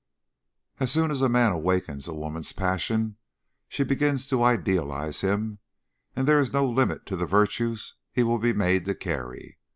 [0.79, 3.13] As soon as a man awakens a woman's passions
[3.69, 5.59] she begins to idealize him
[6.15, 9.59] and there is no limit to the virtues he will be made to carry.